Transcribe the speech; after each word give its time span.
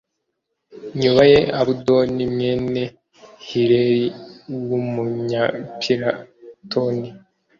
nyuma 1.01 1.21
ye 1.31 1.39
abudoni 1.59 2.23
mwene 2.33 2.83
hileli 3.47 4.05
w 4.67 4.69
umunyapiratoni 4.79 7.09